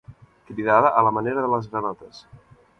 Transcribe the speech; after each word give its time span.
Cridada 0.47 0.87
a 0.87 1.03
la 1.09 1.13
manera 1.19 1.45
de 1.45 1.53
les 1.53 1.71
granotes. 1.75 2.27